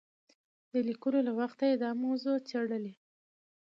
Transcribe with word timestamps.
د 0.71 0.73
لیکلو 0.87 1.19
له 1.27 1.31
وخته 1.39 1.63
یې 1.69 1.75
دا 1.83 1.91
موضوع 2.03 2.37
څېړلې. 2.47 2.93